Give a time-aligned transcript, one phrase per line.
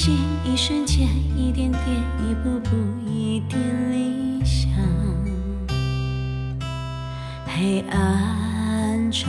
[0.00, 1.82] 心一瞬间一点点
[2.20, 3.60] 一步步一点
[3.90, 4.70] 理想。
[7.44, 9.28] 黑暗中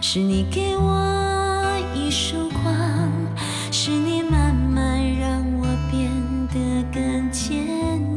[0.00, 1.62] 是你给我
[1.94, 3.12] 一束光
[3.70, 6.10] 是你慢慢让我变
[6.48, 7.68] 得更坚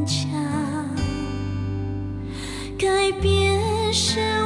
[0.06, 0.30] 强。
[2.78, 3.60] 改变
[3.92, 4.41] 是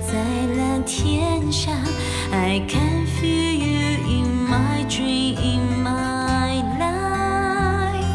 [0.00, 0.14] 在
[0.56, 1.70] 蓝天下
[2.32, 8.06] i can feel you in my dream in my life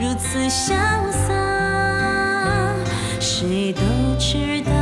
[0.00, 0.74] 如此潇
[1.10, 1.34] 洒
[3.18, 3.82] 谁都
[4.18, 4.72] 知道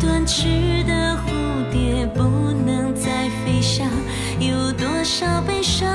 [0.00, 3.88] 断翅的蝴蝶不能再飞翔。
[4.38, 5.88] 有多少悲伤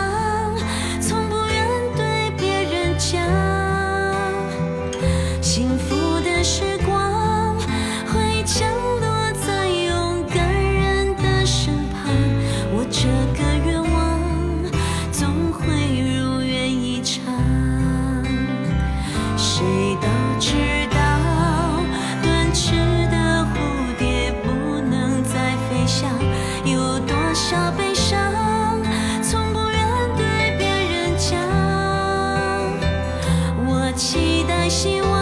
[1.01, 3.46] 从不愿对别人讲
[33.97, 35.16] 期待希望。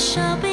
[0.00, 0.49] 少悲